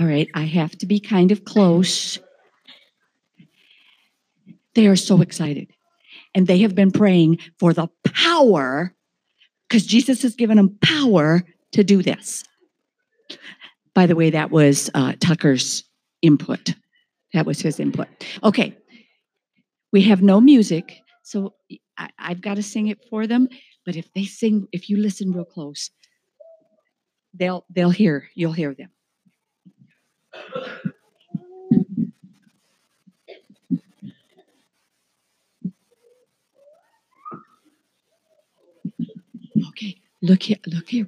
All 0.00 0.06
right, 0.06 0.28
I 0.32 0.44
have 0.44 0.78
to 0.78 0.86
be 0.86 0.98
kind 0.98 1.30
of 1.30 1.44
close. 1.44 2.18
They 4.74 4.86
are 4.86 4.96
so 4.96 5.20
excited. 5.20 5.68
And 6.34 6.46
they 6.46 6.60
have 6.60 6.74
been 6.74 6.90
praying 6.90 7.38
for 7.58 7.74
the 7.74 7.88
power, 8.04 8.94
because 9.70 9.86
Jesus 9.86 10.22
has 10.22 10.34
given 10.34 10.56
them 10.56 10.76
power 10.82 11.44
to 11.72 11.84
do 11.84 12.02
this. 12.02 12.42
By 13.94 14.06
the 14.06 14.16
way, 14.16 14.30
that 14.30 14.50
was 14.50 14.90
uh, 14.94 15.12
Tucker's 15.20 15.84
input. 16.22 16.74
That 17.32 17.46
was 17.46 17.60
his 17.60 17.78
input. 17.78 18.08
Okay, 18.42 18.76
we 19.92 20.02
have 20.02 20.22
no 20.22 20.40
music, 20.40 20.98
so 21.22 21.54
I, 21.96 22.10
I've 22.18 22.40
got 22.40 22.56
to 22.56 22.62
sing 22.62 22.88
it 22.88 22.98
for 23.08 23.28
them. 23.28 23.48
But 23.86 23.94
if 23.94 24.12
they 24.12 24.24
sing, 24.24 24.66
if 24.72 24.90
you 24.90 24.96
listen 24.96 25.32
real 25.32 25.44
close, 25.44 25.90
they'll 27.32 27.64
they'll 27.70 27.90
hear. 27.90 28.28
You'll 28.34 28.52
hear 28.52 28.74
them. 28.74 28.90
Okay, 39.68 39.96
look 40.22 40.42
here, 40.44 40.58
look 40.66 40.88
here. 40.88 41.06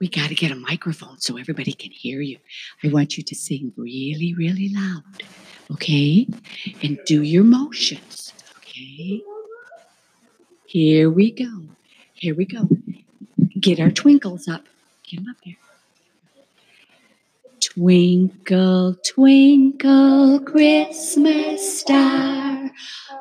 We 0.00 0.08
got 0.08 0.28
to 0.28 0.34
get 0.34 0.50
a 0.50 0.56
microphone 0.56 1.20
so 1.20 1.36
everybody 1.36 1.72
can 1.72 1.92
hear 1.92 2.20
you. 2.20 2.38
I 2.82 2.88
want 2.88 3.16
you 3.16 3.22
to 3.22 3.34
sing 3.34 3.72
really, 3.76 4.34
really 4.34 4.72
loud, 4.74 5.22
okay? 5.70 6.26
And 6.82 6.98
do 7.06 7.22
your 7.22 7.44
motions, 7.44 8.32
okay? 8.58 9.22
Here 10.66 11.08
we 11.10 11.30
go. 11.30 11.62
Here 12.14 12.34
we 12.34 12.46
go. 12.46 12.68
Get 13.60 13.78
our 13.78 13.90
twinkles 13.90 14.48
up. 14.48 14.64
Get 15.08 15.20
them 15.20 15.28
up 15.30 15.36
here. 15.42 15.56
Twinkle, 17.60 18.96
twinkle, 19.06 20.40
Christmas 20.40 21.80
star 21.80 22.70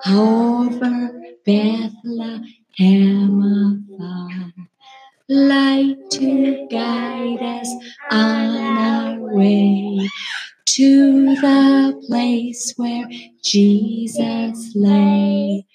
over 0.08 1.12
Bethlehem. 1.46 2.50
Light 5.34 5.96
to 6.12 6.68
guide 6.70 7.42
us 7.42 7.74
on 8.12 8.78
our 8.78 9.34
way 9.34 10.10
to 10.66 11.36
the 11.36 12.04
place 12.06 12.74
where 12.76 13.08
Jesus 13.42 14.74
lay. 14.76 15.66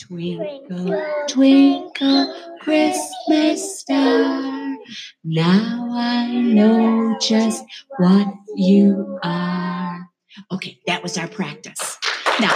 Twinkle, 0.00 1.02
twinkle, 1.28 2.34
Christmas 2.62 3.80
star. 3.80 4.78
Now 5.22 5.90
I 5.92 6.28
know 6.34 7.18
just 7.20 7.66
what 7.98 8.28
you 8.56 9.18
are. 9.22 10.08
Okay, 10.52 10.78
that 10.86 11.02
was 11.02 11.18
our 11.18 11.28
practice. 11.28 11.98
Now, 12.40 12.48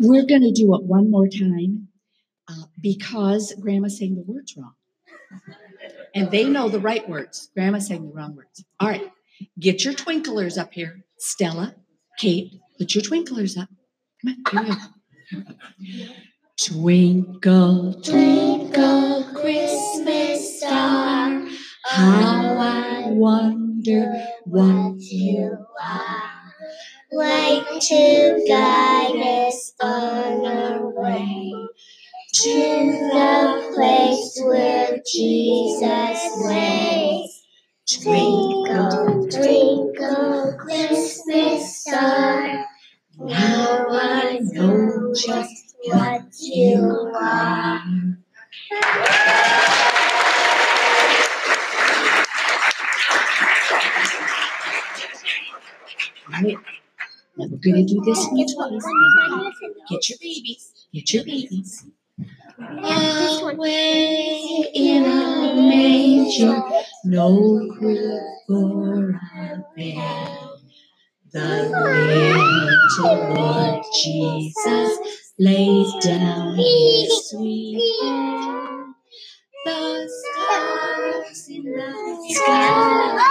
we're 0.00 0.26
going 0.26 0.42
to 0.42 0.52
do 0.52 0.74
it 0.74 0.84
one 0.84 1.10
more 1.10 1.28
time 1.28 1.88
uh, 2.48 2.64
because 2.82 3.54
Grandma 3.60 3.88
saying 3.88 4.16
the 4.16 4.22
words 4.22 4.56
wrong. 4.56 4.74
And 6.14 6.30
they 6.30 6.44
know 6.44 6.68
the 6.68 6.80
right 6.80 7.06
words. 7.08 7.50
Grandma 7.54 7.78
saying 7.78 8.08
the 8.08 8.14
wrong 8.14 8.34
words. 8.34 8.64
All 8.80 8.88
right, 8.88 9.10
get 9.58 9.84
your 9.84 9.94
twinklers 9.94 10.58
up 10.58 10.72
here. 10.72 11.04
Stella, 11.18 11.74
Kate, 12.18 12.52
put 12.78 12.94
your 12.94 13.02
twinklers 13.04 13.58
up. 13.58 13.68
Come 14.44 14.70
on, 14.70 14.78
here 15.30 15.40
we 15.40 15.44
go. 15.44 16.14
Twinkle, 16.58 18.02
twinkle, 18.02 19.24
Christmas 19.34 20.58
star, 20.58 21.46
how 21.84 22.56
I 22.58 23.04
wonder 23.10 24.26
what 24.44 24.96
you 24.98 25.56
are. 25.80 26.32
Light 27.12 27.64
to 27.80 28.44
guide 28.48 29.17
Jesus 35.06 36.46
lays. 36.46 37.44
Twinkle, 37.90 39.26
twinkle, 39.30 40.56
Christmas 40.58 41.80
star. 41.80 42.66
Now 43.18 43.86
I 43.90 44.38
know 44.42 45.14
just 45.14 45.76
what 45.84 46.24
you 46.40 47.12
are. 47.14 47.84
Right. 56.30 56.56
We're 57.36 57.48
going 57.48 57.86
to 57.86 57.94
do 57.94 58.02
this 58.04 58.26
in 58.26 58.46
twice. 58.54 58.84
Get 59.90 60.08
your 60.10 60.18
babies. 60.20 60.72
Get 60.92 61.14
your 61.14 61.24
babies. 61.24 61.86
Away 62.60 64.40
in 64.74 65.04
a 65.04 65.54
manger, 65.56 66.62
no 67.04 67.68
crib 67.78 68.20
for 68.48 69.10
a 69.10 69.64
bed. 69.76 70.38
The 71.32 71.70
little 73.00 73.34
Lord 73.34 73.82
Jesus 74.02 74.98
lays 75.38 75.92
down 76.04 76.56
his 76.56 77.30
sweet 77.30 77.80
head. 78.02 78.84
The 79.64 80.08
stars 80.08 81.48
in 81.50 81.64
the 81.64 82.34
sky 82.34 83.28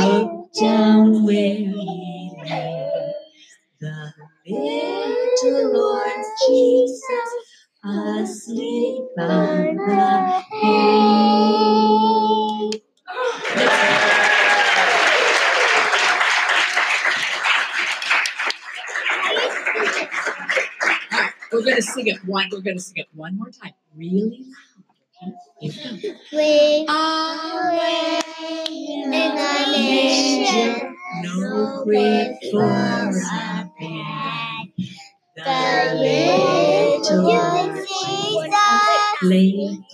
look 0.00 0.52
down 0.60 1.24
where 1.24 1.56
he 1.56 2.32
lay. 2.44 3.12
The 3.80 4.12
little 4.48 5.74
Lord 5.74 6.24
Jesus 6.48 7.02
asleep 7.84 9.04
on 9.18 9.76
the 9.76 10.42
hay. 10.50 12.70
We're 21.52 21.64
gonna 21.64 21.82
sing 21.82 22.06
it 22.06 22.24
one. 22.26 22.48
We're 22.52 22.60
gonna 22.60 22.78
sing 22.78 22.94
it 22.96 23.08
one 23.14 23.36
more 23.38 23.50
time, 23.50 23.72
really 23.96 24.44
loud. 24.46 24.84
Okay? 25.22 26.16
We. 26.32 26.86
Away 26.88 28.20
in 28.68 29.12
a 29.12 29.72
manger, 29.72 30.92
no 31.22 31.82
crib 31.84 32.32
for 32.50 32.62
a 32.62 33.70
bed. 33.78 34.72
the 35.36 35.94
little 36.00 37.69
Lord 39.22 39.84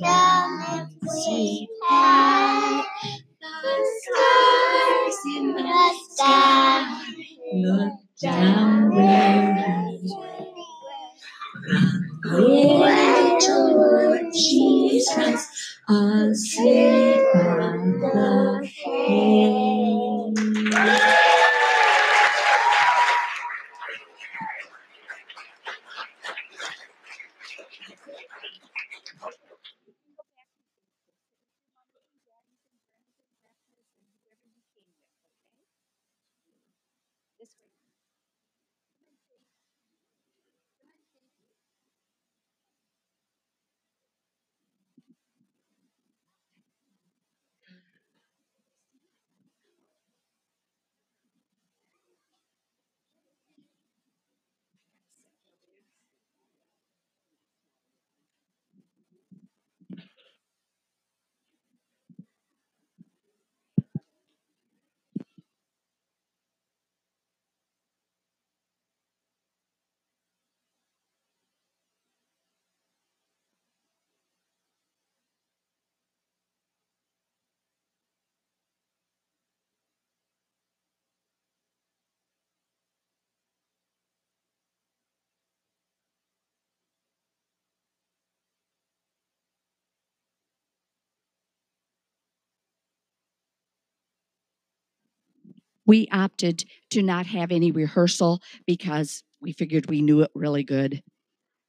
we 95.87 96.09
opted 96.13 96.65
to 96.91 97.03
not 97.03 97.27
have 97.27 97.53
any 97.53 97.71
rehearsal 97.71 98.43
because 98.67 99.23
we 99.41 99.53
figured 99.53 99.89
we 99.89 100.03
knew 100.03 100.23
it 100.23 100.31
really 100.35 100.65
good 100.65 101.03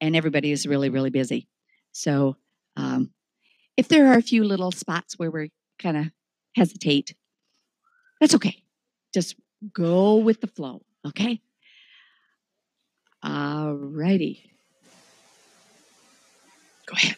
and 0.02 0.16
everybody 0.16 0.52
is 0.52 0.68
really, 0.68 0.90
really 0.90 1.10
busy. 1.10 1.48
So 1.92 2.36
um, 2.76 3.12
if 3.76 3.88
there 3.88 4.08
are 4.12 4.18
a 4.18 4.22
few 4.22 4.44
little 4.44 4.72
spots 4.72 5.18
where 5.18 5.32
we 5.32 5.52
kind 5.80 5.98
of 5.98 6.06
hesitate, 6.56 7.16
that's 8.20 8.36
okay. 8.36 8.64
Just 9.14 9.36
go 9.74 10.18
with 10.18 10.42
the 10.42 10.48
flow, 10.48 10.82
okay? 11.06 11.42
All 13.24 13.74
righty. 13.74 14.52
Go 16.86 16.94
ahead. 16.96 17.18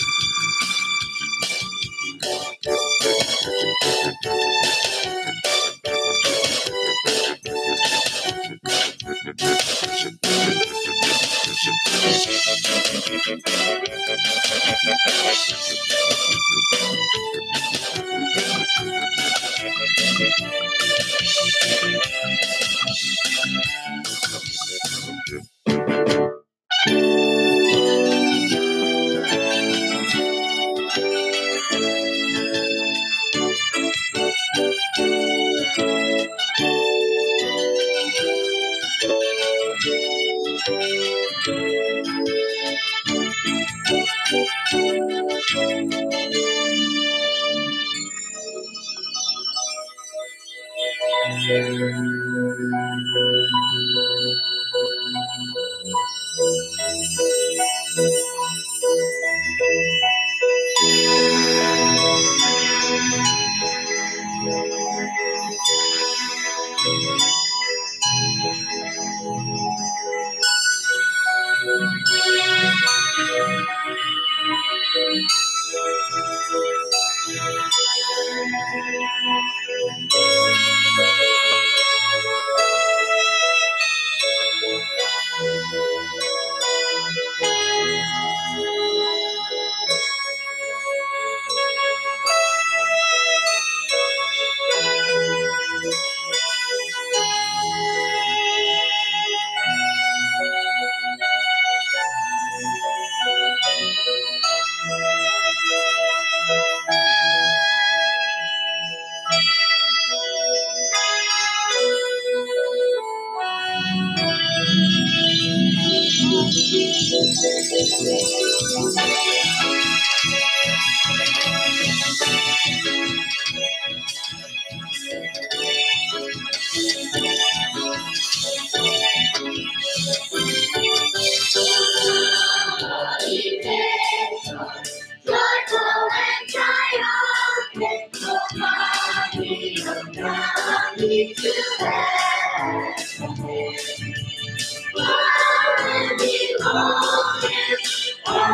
Thank 14.83 14.97
you. 24.33 24.40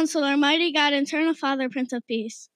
Counselor, 0.00 0.34
Mighty 0.38 0.72
God, 0.72 0.94
Eternal 0.94 1.34
Father, 1.34 1.68
Prince 1.68 1.92
of 1.92 2.02
Peace. 2.06 2.48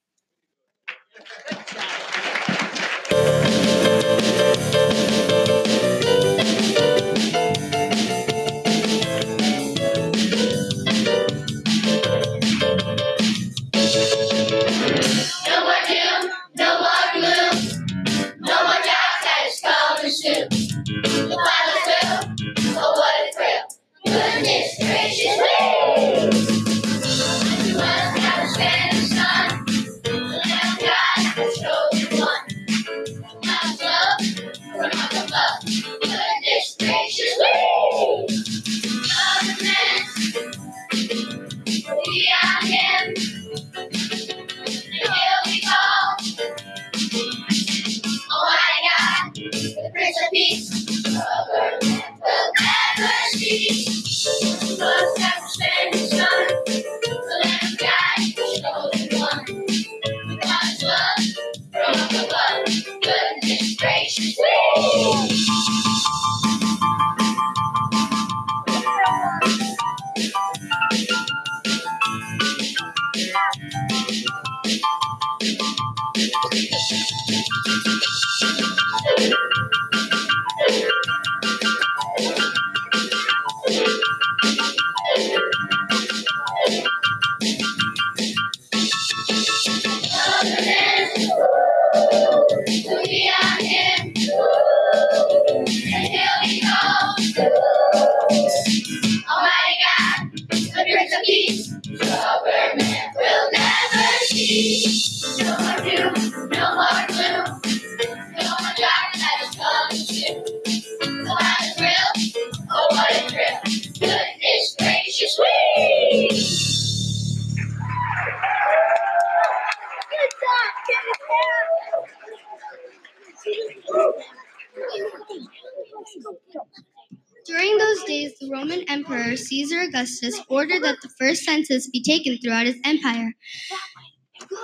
Augustus 129.95 130.41
ordered 130.49 130.83
that 130.83 130.97
the 131.01 131.09
first 131.17 131.43
census 131.43 131.89
be 131.89 132.03
taken 132.03 132.37
throughout 132.37 132.65
his 132.65 132.75
empire. 132.83 133.33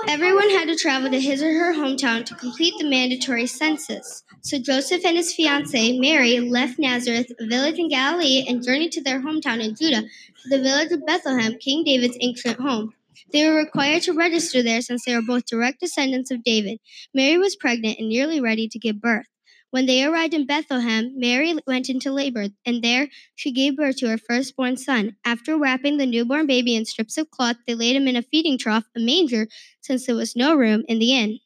Everyone 0.09 0.49
had 0.49 0.67
to 0.67 0.75
travel 0.75 1.09
to 1.09 1.19
his 1.21 1.41
or 1.41 1.53
her 1.53 1.73
hometown 1.73 2.25
to 2.25 2.35
complete 2.35 2.73
the 2.77 2.89
mandatory 2.89 3.47
census. 3.47 4.23
So 4.41 4.59
Joseph 4.59 5.05
and 5.05 5.15
his 5.15 5.33
fiancee, 5.33 5.99
Mary, 5.99 6.41
left 6.41 6.77
Nazareth, 6.77 7.31
a 7.39 7.47
village 7.47 7.79
in 7.79 7.87
Galilee, 7.87 8.45
and 8.45 8.61
journeyed 8.61 8.91
to 8.91 9.01
their 9.01 9.21
hometown 9.21 9.63
in 9.63 9.73
Judah, 9.73 10.01
to 10.01 10.49
the 10.49 10.61
village 10.61 10.91
of 10.91 11.05
Bethlehem, 11.05 11.57
King 11.59 11.85
David's 11.85 12.17
ancient 12.19 12.59
home. 12.59 12.93
They 13.31 13.47
were 13.47 13.55
required 13.55 14.01
to 14.03 14.13
register 14.13 14.61
there 14.61 14.81
since 14.81 15.05
they 15.05 15.15
were 15.15 15.21
both 15.21 15.45
direct 15.45 15.79
descendants 15.79 16.31
of 16.31 16.43
David. 16.43 16.79
Mary 17.13 17.37
was 17.37 17.55
pregnant 17.55 17.99
and 17.99 18.09
nearly 18.09 18.41
ready 18.41 18.67
to 18.67 18.79
give 18.79 18.99
birth. 18.99 19.27
When 19.71 19.87
they 19.87 20.03
arrived 20.03 20.33
in 20.35 20.45
Bethlehem, 20.45 21.13
Mary 21.17 21.55
went 21.65 21.89
into 21.89 22.11
labor, 22.11 22.49
and 22.65 22.83
there 22.83 23.09
she 23.35 23.51
gave 23.51 23.77
birth 23.77 23.97
to 23.97 24.09
her 24.09 24.17
firstborn 24.17 24.77
son. 24.77 25.17
After 25.25 25.57
wrapping 25.57 25.97
the 25.97 26.05
newborn 26.05 26.45
baby 26.45 26.75
in 26.75 26.85
strips 26.85 27.17
of 27.17 27.31
cloth, 27.31 27.57
they 27.65 27.73
laid 27.75 27.95
him 27.95 28.07
in 28.07 28.15
a 28.15 28.21
feeding 28.21 28.57
trough, 28.57 28.85
a 28.95 28.99
manger, 28.99 29.47
since 29.81 30.05
there 30.05 30.15
was 30.15 30.35
no 30.35 30.55
room 30.55 30.83
in 30.87 30.99
the 30.99 31.13
inn. 31.13 31.39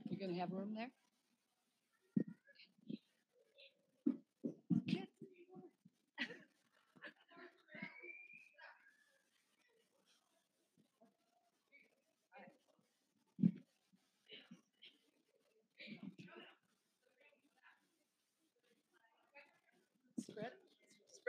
You're 0.08 0.18
gonna 0.20 0.38
have 0.38 0.52
room 0.52 0.74
there? 0.74 0.90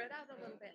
Spread 0.04 0.20
out 0.20 0.28
a 0.30 0.42
little 0.42 0.58
bit. 0.60 0.72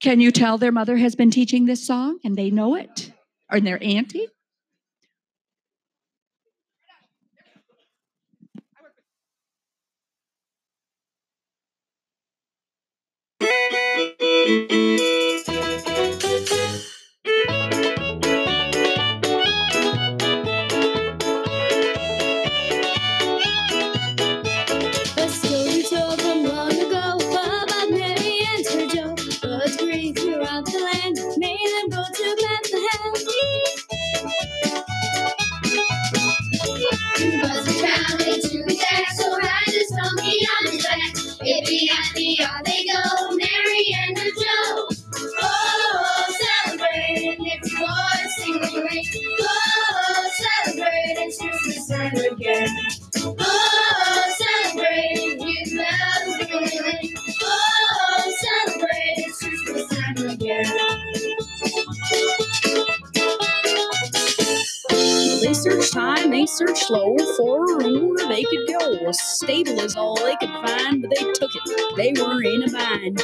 Can 0.00 0.20
you 0.20 0.30
tell 0.30 0.56
their 0.56 0.72
mother 0.72 0.96
has 0.96 1.14
been 1.14 1.30
teaching 1.30 1.66
this 1.66 1.86
song 1.86 2.18
and 2.24 2.36
they 2.36 2.50
know 2.50 2.74
it? 2.74 3.12
Or 3.52 3.60
their 3.60 3.82
auntie? 3.82 4.28
Searched 66.50 66.90
low 66.90 67.16
for 67.36 67.64
a 67.64 67.84
room 67.84 68.10
where 68.14 68.28
they 68.28 68.44
could 68.44 68.66
go. 68.68 69.08
A 69.08 69.14
stable 69.14 69.80
is 69.80 69.96
all 69.96 70.16
they 70.16 70.36
could 70.36 70.50
find, 70.50 71.02
but 71.02 71.10
they 71.16 71.24
took 71.32 71.50
it. 71.54 71.96
They 71.96 72.12
were 72.22 72.42
in 72.42 72.64
a 72.64 72.70
bind. 72.70 73.22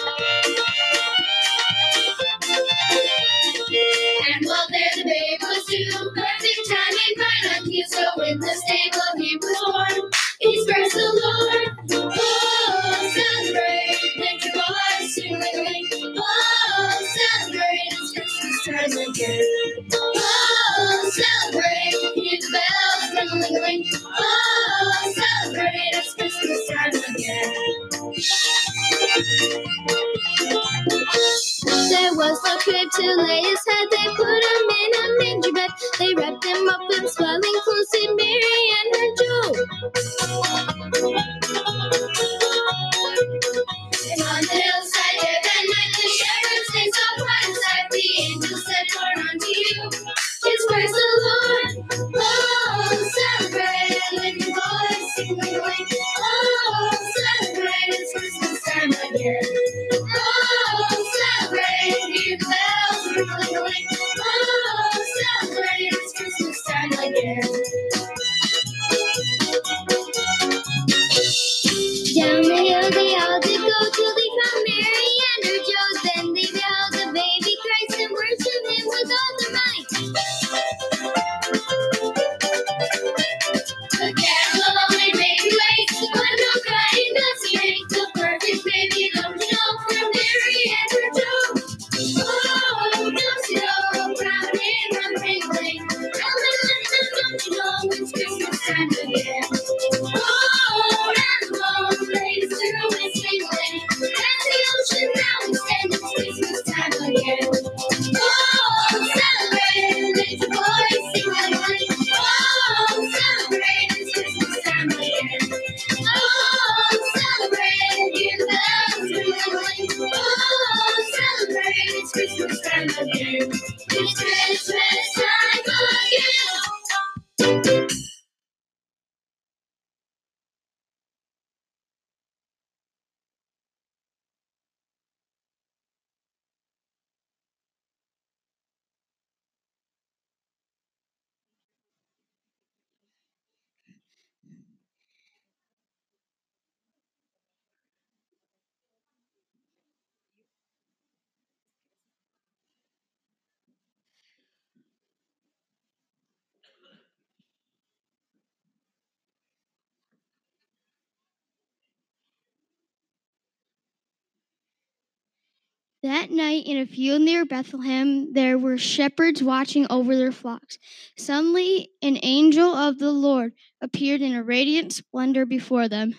That 166.03 166.31
night, 166.31 166.67
in 166.67 166.77
a 166.77 166.87
field 166.87 167.23
near 167.23 167.45
Bethlehem, 167.45 168.33
there 168.33 168.59
were 168.59 168.77
shepherds 168.77 169.43
watching 169.43 169.87
over 169.89 170.15
their 170.15 170.31
flocks. 170.31 170.79
Suddenly, 171.17 171.91
an 172.03 172.19
angel 172.23 172.75
of 172.75 172.99
the 172.99 173.11
Lord 173.11 173.55
appeared 173.81 174.21
in 174.21 174.35
a 174.35 174.43
radiant 174.43 174.93
splendor 174.93 175.47
before 175.47 175.89
them, 175.89 176.15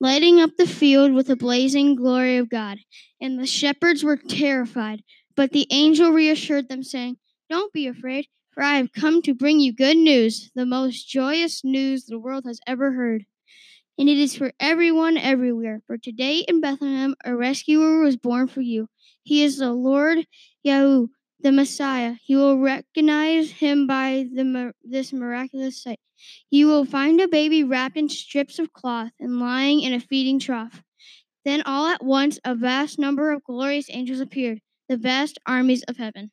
lighting 0.00 0.40
up 0.40 0.50
the 0.56 0.68
field 0.68 1.12
with 1.12 1.26
the 1.26 1.36
blazing 1.36 1.96
glory 1.96 2.36
of 2.36 2.48
God. 2.48 2.78
And 3.20 3.38
the 3.38 3.46
shepherds 3.46 4.04
were 4.04 4.16
terrified. 4.16 5.02
But 5.34 5.52
the 5.52 5.66
angel 5.70 6.10
reassured 6.10 6.68
them, 6.68 6.82
saying, 6.82 7.16
Don't 7.50 7.72
be 7.72 7.86
afraid, 7.86 8.28
for 8.52 8.62
I 8.62 8.76
have 8.76 8.92
come 8.92 9.20
to 9.22 9.34
bring 9.34 9.60
you 9.60 9.72
good 9.72 9.96
news, 9.96 10.50
the 10.54 10.66
most 10.66 11.08
joyous 11.08 11.62
news 11.64 12.06
the 12.06 12.18
world 12.18 12.44
has 12.46 12.60
ever 12.66 12.92
heard. 12.92 13.24
And 13.98 14.08
it 14.08 14.16
is 14.16 14.36
for 14.36 14.52
everyone 14.60 15.18
everywhere. 15.18 15.82
For 15.86 15.98
today 15.98 16.44
in 16.46 16.60
Bethlehem, 16.60 17.16
a 17.24 17.36
rescuer 17.36 18.00
was 18.00 18.16
born 18.16 18.46
for 18.46 18.60
you. 18.60 18.88
He 19.28 19.44
is 19.44 19.58
the 19.58 19.74
Lord 19.74 20.26
Yahweh, 20.62 21.08
the 21.40 21.52
Messiah. 21.52 22.14
You 22.26 22.38
will 22.38 22.58
recognize 22.60 23.50
him 23.50 23.86
by 23.86 24.26
the, 24.32 24.72
this 24.82 25.12
miraculous 25.12 25.82
sight. 25.82 26.00
He 26.48 26.64
will 26.64 26.86
find 26.86 27.20
a 27.20 27.28
baby 27.28 27.62
wrapped 27.62 27.98
in 27.98 28.08
strips 28.08 28.58
of 28.58 28.72
cloth 28.72 29.10
and 29.20 29.38
lying 29.38 29.82
in 29.82 29.92
a 29.92 30.00
feeding 30.00 30.38
trough. 30.38 30.82
Then 31.44 31.60
all 31.66 31.88
at 31.88 32.02
once 32.02 32.40
a 32.42 32.54
vast 32.54 32.98
number 32.98 33.30
of 33.30 33.44
glorious 33.44 33.88
angels 33.90 34.20
appeared, 34.20 34.60
the 34.88 34.96
vast 34.96 35.38
armies 35.44 35.82
of 35.82 35.98
heaven. 35.98 36.30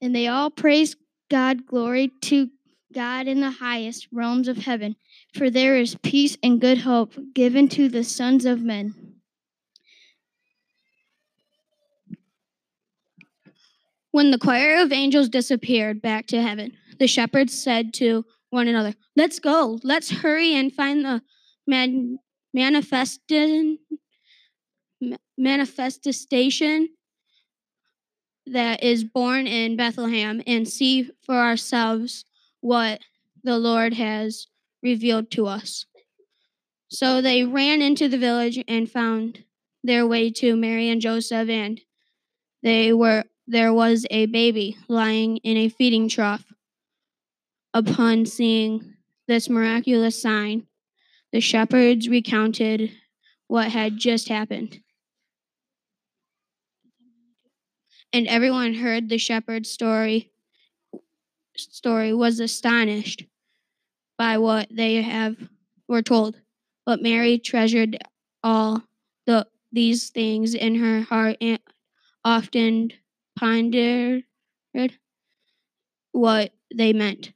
And 0.00 0.14
they 0.14 0.28
all 0.28 0.52
praised 0.52 0.96
God, 1.28 1.66
glory 1.66 2.12
to 2.20 2.50
God 2.94 3.26
in 3.26 3.40
the 3.40 3.50
highest 3.50 4.06
realms 4.12 4.46
of 4.46 4.58
heaven, 4.58 4.94
for 5.34 5.50
there 5.50 5.76
is 5.76 5.96
peace 6.04 6.38
and 6.40 6.60
good 6.60 6.78
hope 6.78 7.14
given 7.34 7.66
to 7.70 7.88
the 7.88 8.04
sons 8.04 8.44
of 8.44 8.62
men. 8.62 9.05
When 14.16 14.30
the 14.30 14.38
choir 14.38 14.80
of 14.80 14.92
angels 14.92 15.28
disappeared 15.28 16.00
back 16.00 16.26
to 16.28 16.40
heaven, 16.40 16.72
the 16.98 17.06
shepherds 17.06 17.52
said 17.52 17.92
to 17.96 18.24
one 18.48 18.66
another, 18.66 18.94
Let's 19.14 19.38
go, 19.38 19.78
let's 19.82 20.10
hurry 20.10 20.54
and 20.54 20.72
find 20.72 21.04
the 21.04 21.20
man- 21.66 22.20
manifested, 22.54 23.76
ma- 25.02 25.18
manifestation 25.36 26.88
that 28.46 28.82
is 28.82 29.04
born 29.04 29.46
in 29.46 29.76
Bethlehem 29.76 30.42
and 30.46 30.66
see 30.66 31.10
for 31.26 31.36
ourselves 31.36 32.24
what 32.62 33.02
the 33.44 33.58
Lord 33.58 33.92
has 33.92 34.46
revealed 34.82 35.30
to 35.32 35.46
us. 35.46 35.84
So 36.88 37.20
they 37.20 37.44
ran 37.44 37.82
into 37.82 38.08
the 38.08 38.16
village 38.16 38.64
and 38.66 38.90
found 38.90 39.44
their 39.84 40.06
way 40.06 40.30
to 40.30 40.56
Mary 40.56 40.88
and 40.88 41.02
Joseph, 41.02 41.50
and 41.50 41.82
they 42.62 42.94
were 42.94 43.24
there 43.46 43.72
was 43.72 44.06
a 44.10 44.26
baby 44.26 44.76
lying 44.88 45.36
in 45.38 45.56
a 45.56 45.68
feeding 45.68 46.08
trough. 46.08 46.44
Upon 47.72 48.26
seeing 48.26 48.94
this 49.28 49.48
miraculous 49.48 50.20
sign, 50.20 50.66
the 51.32 51.40
shepherds 51.40 52.08
recounted 52.08 52.92
what 53.46 53.70
had 53.70 53.98
just 53.98 54.28
happened. 54.28 54.80
And 58.12 58.26
everyone 58.26 58.74
heard 58.74 59.08
the 59.08 59.18
shepherd's 59.18 59.70
story 59.70 60.32
story 61.56 62.12
was 62.12 62.38
astonished 62.40 63.24
by 64.18 64.38
what 64.38 64.68
they 64.70 65.02
have 65.02 65.36
were 65.88 66.02
told. 66.02 66.36
But 66.84 67.02
Mary 67.02 67.38
treasured 67.38 67.98
all 68.42 68.82
the 69.26 69.46
these 69.72 70.10
things 70.10 70.54
in 70.54 70.76
her 70.76 71.02
heart 71.02 71.36
and 71.40 71.58
often 72.24 72.92
pondered 73.38 74.24
what 76.12 76.52
they 76.74 76.92
meant. 76.92 77.32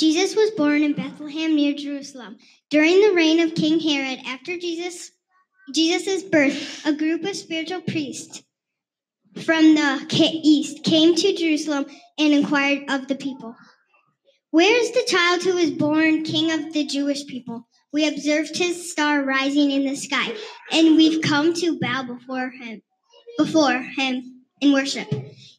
Jesus 0.00 0.34
was 0.34 0.50
born 0.52 0.82
in 0.82 0.94
Bethlehem 0.94 1.54
near 1.54 1.74
Jerusalem. 1.74 2.38
During 2.70 3.02
the 3.02 3.12
reign 3.12 3.38
of 3.38 3.54
King 3.54 3.78
Herod, 3.78 4.20
after 4.26 4.56
Jesus 4.56 5.10
Jesus' 5.74 6.22
birth, 6.22 6.86
a 6.86 6.94
group 6.94 7.22
of 7.24 7.36
spiritual 7.36 7.82
priests 7.82 8.42
from 9.44 9.74
the 9.74 10.08
east 10.42 10.84
came 10.84 11.14
to 11.14 11.36
Jerusalem 11.36 11.84
and 12.18 12.32
inquired 12.32 12.90
of 12.90 13.08
the 13.08 13.14
people, 13.14 13.54
Where 14.52 14.74
is 14.74 14.90
the 14.92 15.04
child 15.06 15.42
who 15.42 15.56
was 15.56 15.70
born 15.70 16.24
king 16.24 16.50
of 16.50 16.72
the 16.72 16.86
Jewish 16.86 17.26
people? 17.26 17.68
We 17.92 18.08
observed 18.08 18.56
his 18.56 18.90
star 18.90 19.22
rising 19.22 19.70
in 19.70 19.84
the 19.84 19.96
sky, 19.96 20.32
and 20.72 20.96
we've 20.96 21.20
come 21.20 21.52
to 21.56 21.78
bow 21.78 22.04
before 22.04 22.48
him 22.48 22.80
before 23.36 23.82
him 23.82 24.44
in 24.62 24.72
worship. 24.72 25.10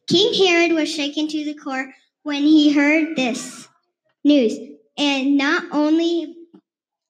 King 0.08 0.34
Herod 0.34 0.71
was 0.71 0.91
shaken 0.91 1.27
to 1.27 1.45
the 1.45 1.54
core 1.54 1.93
when 2.23 2.41
he 2.41 2.73
heard 2.73 3.15
this 3.15 3.67
news, 4.23 4.57
and 4.97 5.38
not 5.38 5.63
only 5.71 6.36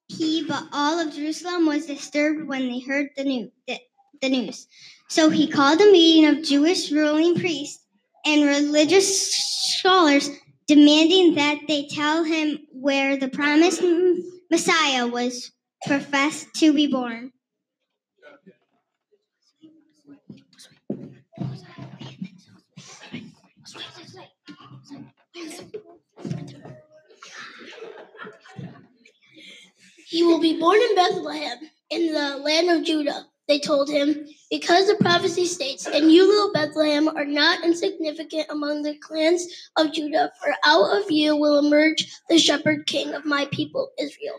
he 0.08 0.44
but 0.46 0.64
all 0.72 0.98
of 0.98 1.14
Jerusalem 1.14 1.66
was 1.66 1.86
disturbed 1.86 2.46
when 2.46 2.68
they 2.68 2.80
heard 2.80 3.08
the 3.16 3.24
news. 3.24 3.50
The, 3.66 3.78
the 4.20 4.28
news. 4.28 4.66
So 5.08 5.30
he 5.30 5.48
called 5.48 5.80
a 5.80 5.92
meeting 5.92 6.26
of 6.26 6.44
Jewish 6.44 6.90
ruling 6.90 7.34
priests 7.34 7.84
and 8.24 8.46
religious 8.46 9.34
scholars, 9.78 10.30
demanding 10.66 11.34
that 11.34 11.58
they 11.66 11.86
tell 11.86 12.24
him 12.24 12.60
where 12.72 13.16
the 13.16 13.28
promised 13.28 13.82
Messiah 14.50 15.06
was 15.06 15.50
professed 15.86 16.46
to 16.56 16.72
be 16.72 16.86
born. 16.86 17.32
He 30.12 30.22
will 30.22 30.38
be 30.38 30.60
born 30.60 30.78
in 30.78 30.94
Bethlehem, 30.94 31.58
in 31.88 32.12
the 32.12 32.36
land 32.36 32.68
of 32.68 32.84
Judah, 32.84 33.24
they 33.48 33.58
told 33.58 33.88
him, 33.88 34.26
because 34.50 34.86
the 34.86 34.96
prophecy 34.96 35.46
states, 35.46 35.86
And 35.86 36.12
you, 36.12 36.28
little 36.28 36.52
Bethlehem, 36.52 37.08
are 37.08 37.24
not 37.24 37.64
insignificant 37.64 38.44
among 38.50 38.82
the 38.82 38.94
clans 38.98 39.46
of 39.78 39.90
Judah, 39.90 40.30
for 40.38 40.52
out 40.66 40.98
of 40.98 41.10
you 41.10 41.34
will 41.34 41.58
emerge 41.58 42.14
the 42.28 42.38
shepherd 42.38 42.86
king 42.86 43.14
of 43.14 43.24
my 43.24 43.46
people, 43.52 43.88
Israel. 43.98 44.36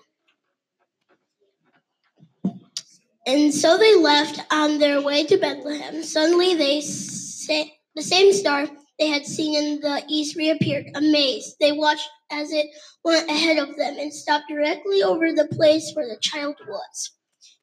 And 3.25 3.51
so 3.51 3.75
they 3.75 3.95
left 3.95 4.41
on 4.53 4.77
their 4.77 5.01
way 5.01 5.25
to 5.25 5.37
Bethlehem. 5.37 6.03
Suddenly, 6.03 6.53
they 6.53 6.81
sa- 6.81 7.65
the 7.95 8.03
same 8.03 8.31
star 8.31 8.67
they 8.99 9.07
had 9.07 9.25
seen 9.25 9.55
in 9.55 9.79
the 9.81 10.03
east 10.07 10.35
reappeared. 10.35 10.87
Amazed, 10.95 11.55
they 11.59 11.71
watched 11.71 12.09
as 12.31 12.51
it 12.51 12.67
went 13.03 13.29
ahead 13.29 13.57
of 13.57 13.75
them 13.77 13.97
and 13.99 14.13
stopped 14.13 14.49
directly 14.49 15.03
over 15.03 15.31
the 15.31 15.47
place 15.47 15.91
where 15.93 16.07
the 16.07 16.19
child 16.21 16.55
was. 16.67 17.11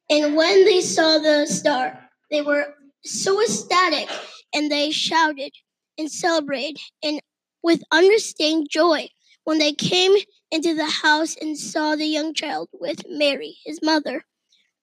And 0.08 0.36
when 0.36 0.64
they 0.64 0.80
saw 0.80 1.18
the 1.18 1.46
star, 1.46 2.08
they 2.30 2.42
were 2.42 2.74
so 3.04 3.40
ecstatic 3.40 4.08
and 4.54 4.70
they 4.70 4.90
shouted 4.90 5.52
and 5.98 6.10
celebrated 6.10 6.78
and 7.02 7.20
with 7.62 7.82
unrestrained 7.92 8.68
joy 8.70 9.08
when 9.44 9.58
they 9.58 9.72
came 9.72 10.12
into 10.50 10.74
the 10.74 10.86
house 10.86 11.36
and 11.40 11.56
saw 11.56 11.94
the 11.94 12.06
young 12.06 12.34
child 12.34 12.68
with 12.72 13.02
Mary, 13.08 13.56
his 13.64 13.80
mother. 13.82 14.24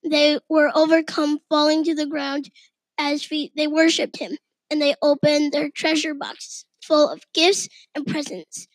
They 0.03 0.39
were 0.49 0.71
overcome, 0.73 1.39
falling 1.49 1.83
to 1.86 1.95
the 1.95 2.05
ground 2.05 2.49
as 2.97 3.23
feet. 3.23 3.51
They 3.55 3.67
worshipped 3.67 4.17
him, 4.17 4.38
and 4.69 4.82
they 4.82 4.95
opened 5.01 5.51
their 5.51 5.69
treasure 5.69 6.13
boxes 6.13 6.65
full 6.82 7.10
of 7.10 7.21
gifts 7.34 7.67
and 7.95 8.06
presents 8.06 8.67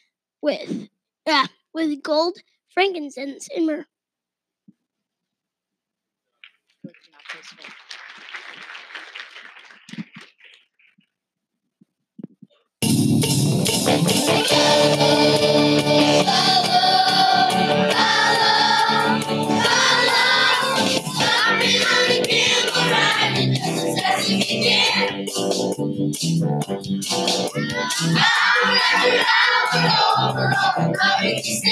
with 0.42 0.88
ah, 1.26 1.48
with 1.72 2.02
gold, 2.02 2.38
frankincense, 2.68 3.48
and 3.54 3.66
myrrh. 3.66 3.86
Just. 31.22 31.71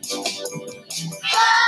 Bye. 0.00 1.61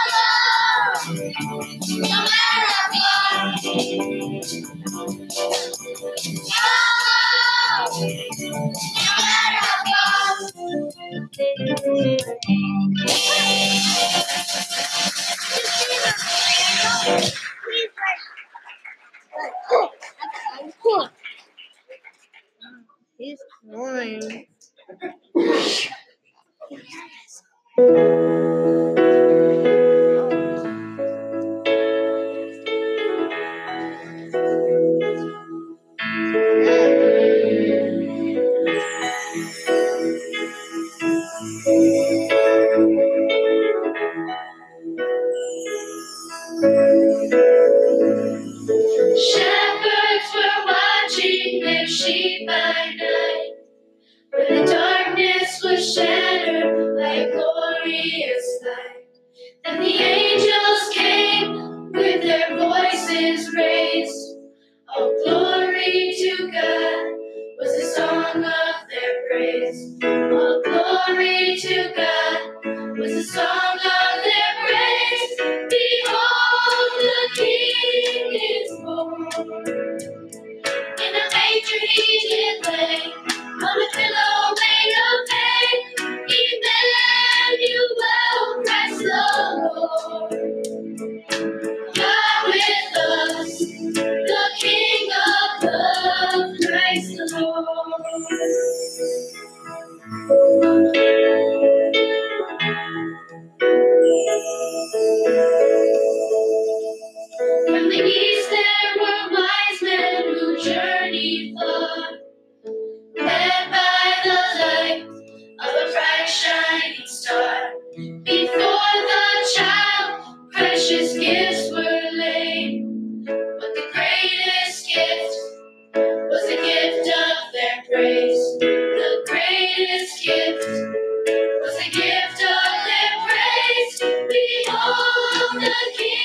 praise. 69.34 69.96
All 70.02 70.62
glory 70.62 71.56
to 71.60 71.92
God 71.96 72.98
was 72.98 73.12
the 73.14 73.22
song 73.24 73.78
of 73.78 74.03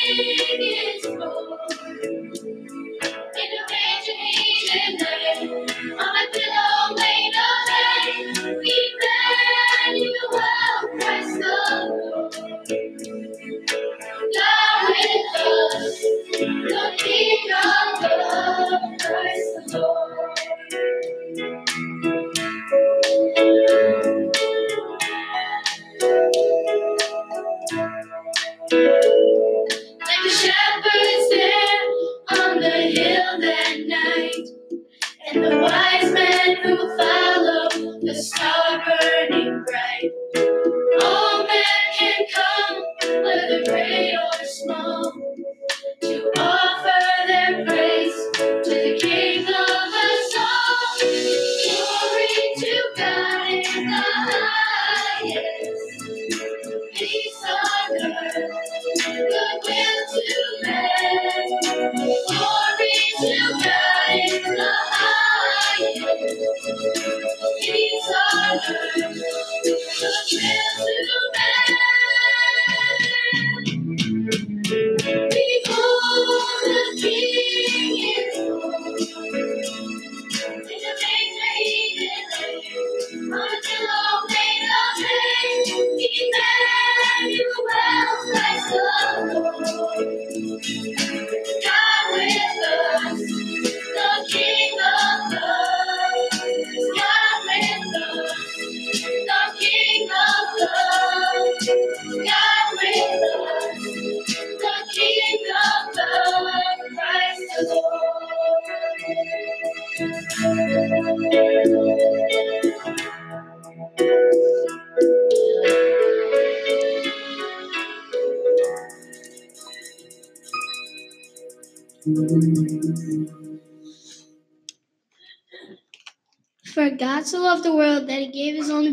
Thank 0.09 0.38
you. 0.38 0.38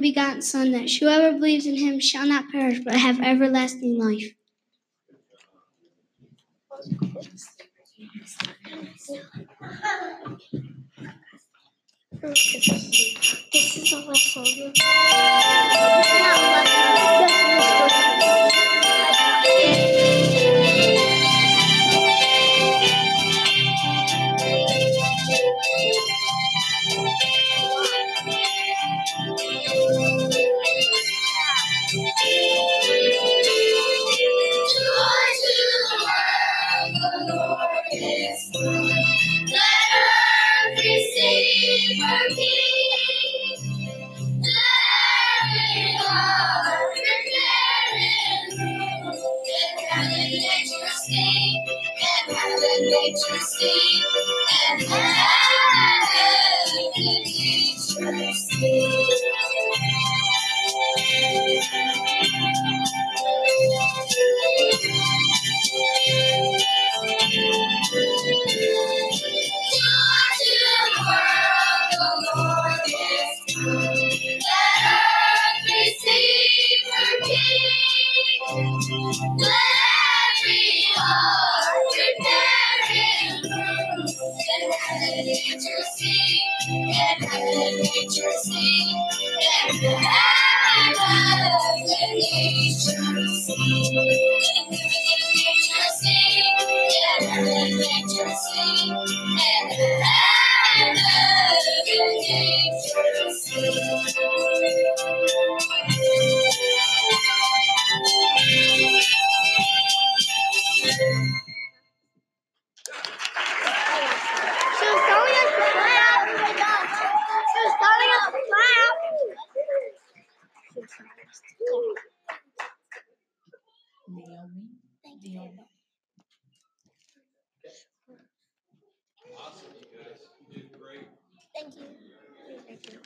begotten 0.07 0.41
Son, 0.41 0.71
that 0.71 0.89
whoever 0.89 1.33
believes 1.33 1.67
in 1.67 1.77
him 1.77 1.99
shall 1.99 2.27
not 2.27 2.49
perish, 2.51 2.79
but 2.85 2.95
have 2.95 3.21
everlasting 3.21 3.99
life. 3.99 4.35
This 12.23 13.77
is 13.77 13.93